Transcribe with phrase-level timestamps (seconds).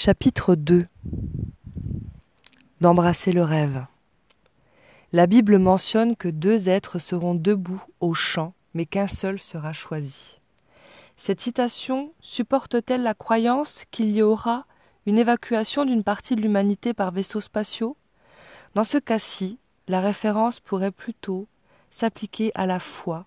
[0.00, 0.86] Chapitre 2
[2.80, 3.84] D'embrasser le rêve.
[5.10, 10.38] La Bible mentionne que deux êtres seront debout au champ, mais qu'un seul sera choisi.
[11.16, 14.66] Cette citation supporte-t-elle la croyance qu'il y aura
[15.04, 17.96] une évacuation d'une partie de l'humanité par vaisseaux spatiaux?
[18.76, 19.58] Dans ce cas-ci,
[19.88, 21.48] la référence pourrait plutôt
[21.90, 23.24] s'appliquer à la foi,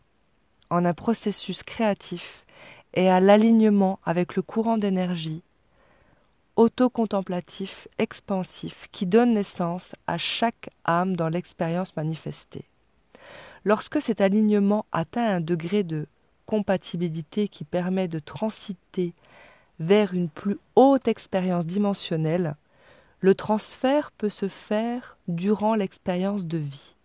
[0.69, 2.45] en un processus créatif
[2.93, 5.43] et à l'alignement avec le courant d'énergie
[6.61, 12.65] autocontemplatif, expansif, qui donne naissance à chaque âme dans l'expérience manifestée.
[13.65, 16.05] Lorsque cet alignement atteint un degré de
[16.45, 19.15] compatibilité qui permet de transiter
[19.79, 22.55] vers une plus haute expérience dimensionnelle,
[23.21, 26.95] le transfert peut se faire durant l'expérience de vie.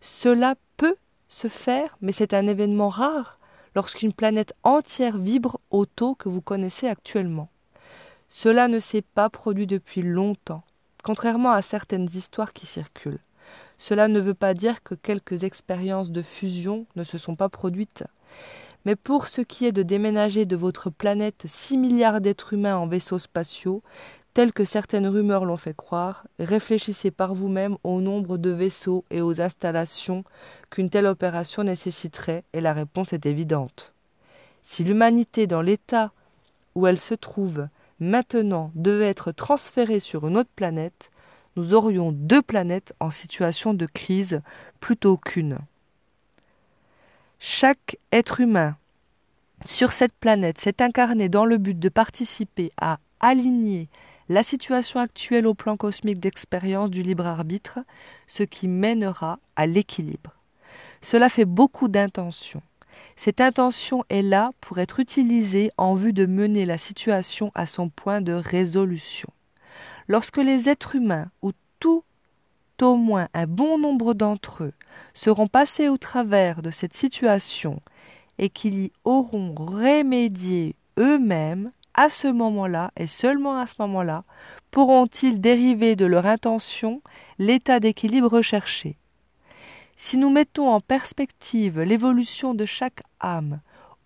[0.00, 0.96] Cela peut
[1.28, 3.38] se faire, mais c'est un événement rare
[3.76, 7.48] lorsqu'une planète entière vibre au taux que vous connaissez actuellement.
[8.30, 10.62] Cela ne s'est pas produit depuis longtemps,
[11.02, 13.20] contrairement à certaines histoires qui circulent.
[13.78, 18.04] Cela ne veut pas dire que quelques expériences de fusion ne se sont pas produites.
[18.84, 22.86] Mais pour ce qui est de déménager de votre planète six milliards d'êtres humains en
[22.86, 23.82] vaisseaux spatiaux,
[24.32, 29.22] tel que certaines rumeurs l'ont fait croire, réfléchissez par vous-même au nombre de vaisseaux et
[29.22, 30.24] aux installations
[30.70, 33.92] qu'une telle opération nécessiterait, et la réponse est évidente.
[34.62, 36.12] Si l'humanité dans l'état
[36.74, 37.66] où elle se trouve
[38.00, 41.10] maintenant devait être transféré sur une autre planète,
[41.56, 44.42] nous aurions deux planètes en situation de crise
[44.80, 45.58] plutôt qu'une.
[47.38, 48.76] Chaque être humain
[49.64, 53.88] sur cette planète s'est incarné dans le but de participer à aligner
[54.28, 57.78] la situation actuelle au plan cosmique d'expérience du libre arbitre,
[58.26, 60.32] ce qui mènera à l'équilibre.
[61.00, 62.62] Cela fait beaucoup d'intentions.
[63.16, 67.88] Cette intention est là pour être utilisée en vue de mener la situation à son
[67.88, 69.28] point de résolution.
[70.08, 72.04] Lorsque les êtres humains, ou tout
[72.82, 74.74] au moins un bon nombre d'entre eux,
[75.14, 77.80] seront passés au travers de cette situation
[78.38, 84.24] et qu'ils y auront remédié eux-mêmes, à ce moment-là, et seulement à ce moment-là,
[84.70, 87.00] pourront-ils dériver de leur intention
[87.38, 88.98] l'état d'équilibre recherché.
[89.96, 93.60] Si nous mettons en perspective l'évolution de chaque âme,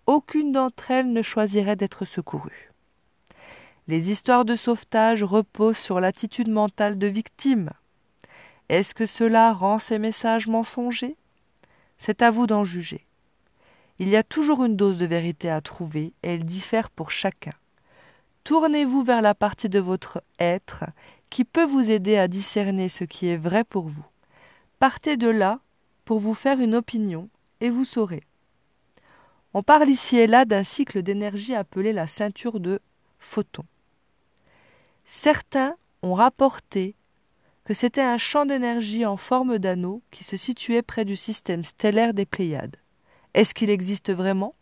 [0.05, 2.71] aucune d'entre elles ne choisirait d'être secourue.
[3.87, 7.71] Les histoires de sauvetage reposent sur l'attitude mentale de victime.
[8.69, 11.17] Est-ce que cela rend ces messages mensongers?
[11.97, 13.05] C'est à vous d'en juger.
[13.99, 17.51] Il y a toujours une dose de vérité à trouver et elle diffère pour chacun.
[18.45, 20.85] Tournez-vous vers la partie de votre être
[21.29, 24.05] qui peut vous aider à discerner ce qui est vrai pour vous.
[24.79, 25.59] Partez de là
[26.05, 27.29] pour vous faire une opinion,
[27.59, 28.23] et vous saurez.
[29.53, 32.79] On parle ici et là d'un cycle d'énergie appelé la ceinture de
[33.19, 33.65] photons.
[35.05, 36.95] Certains ont rapporté
[37.65, 42.13] que c'était un champ d'énergie en forme d'anneau qui se situait près du système stellaire
[42.13, 42.77] des Pléiades.
[43.33, 44.55] Est-ce qu'il existe vraiment?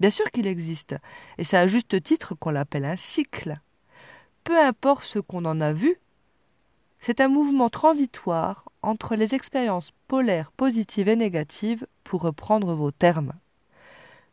[0.00, 0.96] Bien sûr qu'il existe,
[1.38, 3.60] et c'est à juste titre qu'on l'appelle un cycle.
[4.42, 5.98] Peu importe ce qu'on en a vu,
[6.98, 13.32] c'est un mouvement transitoire entre les expériences polaires positives et négatives, pour reprendre vos termes.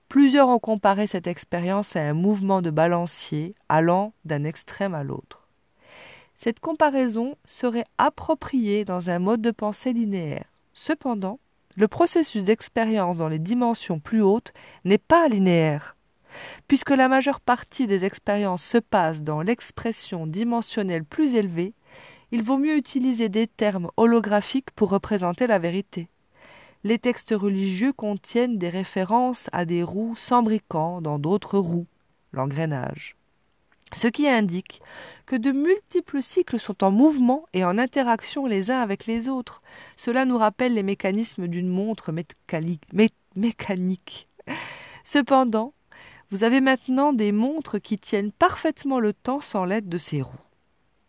[0.10, 5.48] Plusieurs ont comparé cette expérience à un mouvement de balancier allant d'un extrême à l'autre.
[6.36, 10.46] Cette comparaison serait appropriée dans un mode de pensée linéaire.
[10.74, 11.40] Cependant,
[11.76, 14.54] le processus d'expérience dans les dimensions plus hautes
[14.86, 15.96] n'est pas linéaire.
[16.68, 21.74] Puisque la majeure partie des expériences se passe dans l'expression dimensionnelle plus élevée,
[22.32, 26.10] il vaut mieux utiliser des termes holographiques pour représenter la vérité.
[26.84, 31.88] Les textes religieux contiennent des références à des roues s'embriquant dans d'autres roues,
[32.32, 33.16] l'engrenage.
[33.94, 34.82] Ce qui indique
[35.26, 39.62] que de multiples cycles sont en mouvement et en interaction les uns avec les autres.
[39.98, 42.14] Cela nous rappelle les mécanismes d'une montre
[43.36, 44.30] mécanique.
[45.04, 45.74] Cependant,
[46.32, 50.51] vous avez maintenant des montres qui tiennent parfaitement le temps sans l'aide de ces roues.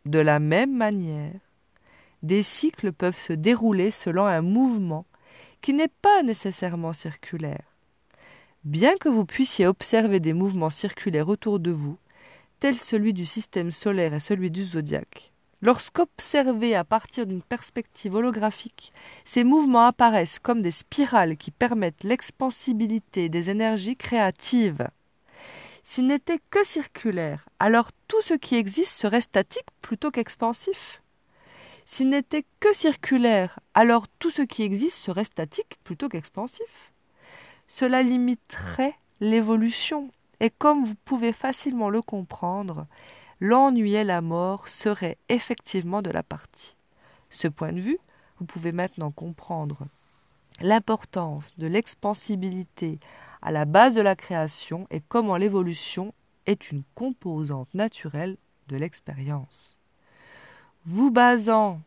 [0.05, 1.33] De la même manière,
[2.25, 5.07] des cycles peuvent se dérouler selon un mouvement
[5.61, 7.63] qui n'est pas nécessairement circulaire.
[8.65, 11.99] Bien que vous puissiez observer des mouvements circulaires autour de vous,
[12.59, 15.33] tels celui du système solaire et celui du zodiaque,
[15.63, 18.93] lorsqu'observés à partir d'une perspective holographique,
[19.25, 24.89] ces mouvements apparaissent comme des spirales qui permettent l'expansibilité des énergies créatives.
[25.85, 31.01] S'il n'était que circulaire, alors tout ce qui existe serait statique plutôt qu'expansif.
[31.87, 36.93] S'il n'était que circulaire, alors tout ce qui existe serait statique plutôt qu'expansif.
[37.69, 40.11] Cela limiterait l'évolution,
[40.41, 42.87] et comme vous pouvez facilement le comprendre,
[43.41, 46.77] l'ennui et la mort seraient effectivement de la partie.
[47.31, 47.99] Ce point de vue,
[48.39, 49.87] vous pouvez maintenant comprendre
[50.61, 53.01] l'importance de l'expansibilité
[53.41, 56.13] à la base de la création et comment l'évolution
[56.47, 58.37] est une composante naturelle
[58.69, 59.79] de l'expérience.
[60.85, 61.81] Vous basant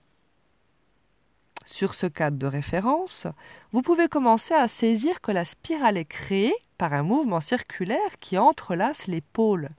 [1.66, 3.28] sur ce cadre de référence,
[3.72, 8.38] vous pouvez commencer à saisir que la spirale est créée par un mouvement circulaire qui
[8.38, 9.70] entrelace les pôles.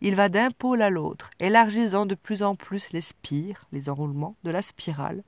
[0.00, 4.36] Il va d'un pôle à l'autre, élargissant de plus en plus les spires, les enroulements
[4.42, 5.22] de la spirale,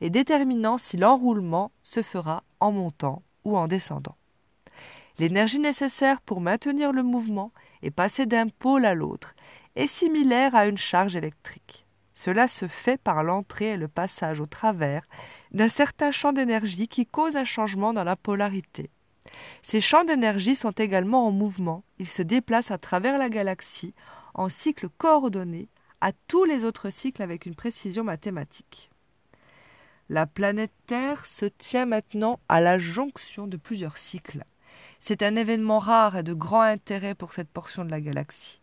[0.00, 4.16] et déterminant si l'enroulement se fera en montant ou en descendant.
[5.18, 7.52] L'énergie nécessaire pour maintenir le mouvement
[7.82, 9.34] et passer d'un pôle à l'autre
[9.76, 11.86] est similaire à une charge électrique.
[12.14, 15.02] Cela se fait par l'entrée et le passage au travers
[15.52, 18.90] d'un certain champ d'énergie qui cause un changement dans la polarité.
[19.62, 23.94] Ces champs d'énergie sont également en mouvement, ils se déplacent à travers la galaxie
[24.34, 25.68] en cycles coordonnés
[26.00, 28.90] à tous les autres cycles avec une précision mathématique.
[30.08, 34.44] La planète Terre se tient maintenant à la jonction de plusieurs cycles.
[35.00, 38.60] C'est un événement rare et de grand intérêt pour cette portion de la galaxie.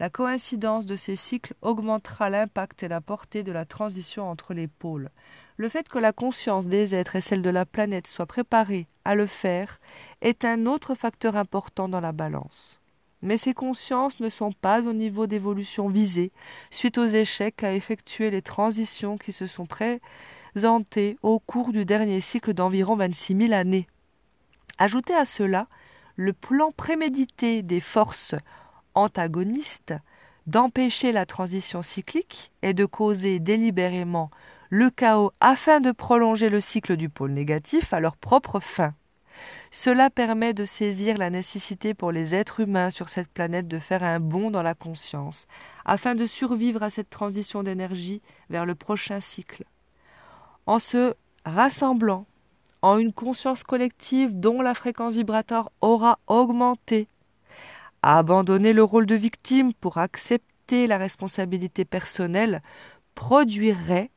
[0.00, 4.66] La coïncidence de ces cycles augmentera l'impact et la portée de la transition entre les
[4.66, 5.10] pôles.
[5.56, 9.14] Le fait que la conscience des êtres et celle de la planète soient préparées à
[9.14, 9.78] le faire
[10.20, 12.80] est un autre facteur important dans la balance.
[13.20, 16.32] Mais ces consciences ne sont pas au niveau d'évolution visé
[16.70, 22.20] suite aux échecs à effectuer les transitions qui se sont présentées au cours du dernier
[22.20, 23.86] cycle d'environ 26 000 années.
[24.78, 25.66] Ajoutez à cela
[26.16, 28.34] le plan prémédité des forces
[28.94, 29.94] antagonistes
[30.46, 34.30] d'empêcher la transition cyclique et de causer délibérément
[34.70, 38.94] le chaos afin de prolonger le cycle du pôle négatif à leur propre fin.
[39.70, 44.02] Cela permet de saisir la nécessité pour les êtres humains sur cette planète de faire
[44.02, 45.46] un bond dans la conscience,
[45.84, 48.20] afin de survivre à cette transition d'énergie
[48.50, 49.64] vers le prochain cycle.
[50.66, 51.14] En se
[51.44, 52.26] rassemblant
[52.82, 57.06] en une conscience collective dont la fréquence vibratoire aura augmenté,
[58.02, 62.62] abandonner le rôle de victime pour accepter la responsabilité personnelle
[63.14, 64.10] produirait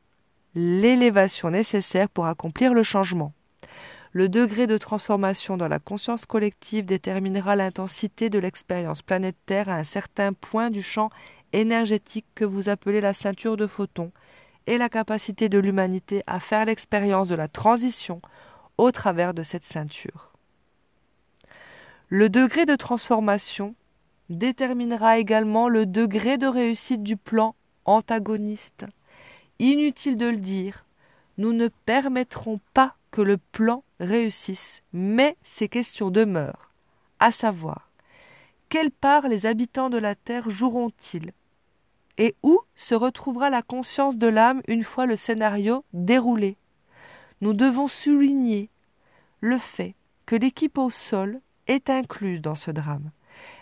[0.54, 3.32] l'élévation nécessaire pour accomplir le changement.
[4.12, 9.84] Le degré de transformation dans la conscience collective déterminera l'intensité de l'expérience planétaire à un
[9.84, 11.10] certain point du champ
[11.52, 14.12] énergétique que vous appelez la ceinture de photons
[14.66, 18.22] et la capacité de l'humanité à faire l'expérience de la transition
[18.78, 20.32] au travers de cette ceinture.
[22.08, 23.74] Le degré de transformation
[24.28, 28.86] déterminera également le degré de réussite du plan antagoniste.
[29.58, 30.84] Inutile de le dire,
[31.38, 36.70] nous ne permettrons pas que le plan réussisse, mais ces questions demeurent,
[37.18, 37.86] à savoir
[38.68, 41.32] quelle part les habitants de la Terre joueront-ils?
[42.18, 46.56] Et où se retrouvera la conscience de l'âme une fois le scénario déroulé?
[47.40, 48.70] Nous devons souligner
[49.40, 49.94] le fait
[50.24, 53.10] que l'équipe au sol est incluse dans ce drame.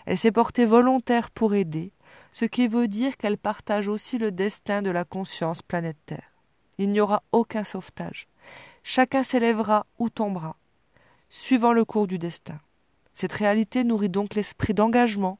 [0.05, 1.91] Elle s'est portée volontaire pour aider,
[2.31, 6.31] ce qui veut dire qu'elle partage aussi le destin de la conscience planétaire.
[6.77, 8.27] Il n'y aura aucun sauvetage.
[8.83, 10.55] Chacun s'élèvera ou tombera,
[11.29, 12.59] suivant le cours du destin.
[13.13, 15.39] Cette réalité nourrit donc l'esprit d'engagement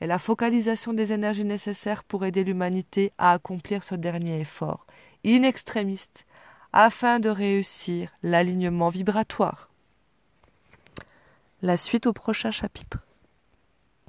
[0.00, 4.86] et la focalisation des énergies nécessaires pour aider l'humanité à accomplir ce dernier effort,
[5.24, 6.26] in extrémiste,
[6.72, 9.70] afin de réussir l'alignement vibratoire.
[11.62, 13.06] La suite au prochain chapitre.